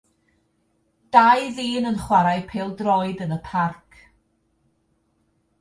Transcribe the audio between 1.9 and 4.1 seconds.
chwarae pêl-droed yn y parc.